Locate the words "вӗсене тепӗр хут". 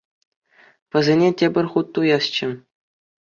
0.91-1.87